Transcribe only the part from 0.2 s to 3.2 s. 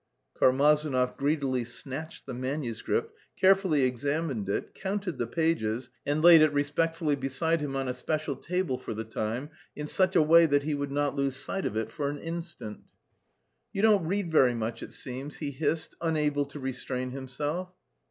Karmazinov greedily snatched the manuscript,